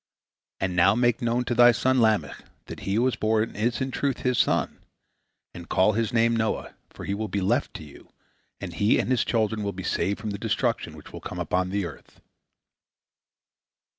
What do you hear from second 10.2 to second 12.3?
the destruction which will come upon the earth."